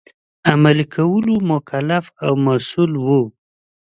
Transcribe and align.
عملي 0.51 0.85
کولو 0.95 1.33
مکلف 1.51 2.05
او 2.25 2.33
مسوول 2.45 2.91
وو. 3.05 3.21